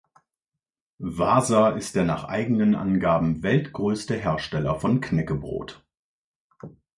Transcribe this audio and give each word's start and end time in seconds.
Wasa 0.97 1.69
ist 1.69 1.95
der 1.95 2.05
nach 2.05 2.23
eigenen 2.23 2.73
Angaben 2.73 3.43
weltgrößte 3.43 4.15
Hersteller 4.15 4.73
von 4.79 4.99
Knäckebrot. 4.99 5.85